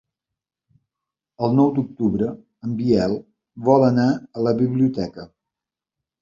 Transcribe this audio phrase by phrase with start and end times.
[1.47, 2.29] El nou d'octubre
[2.69, 3.13] en Biel
[3.69, 4.07] vol anar
[4.41, 5.29] a la biblioteca.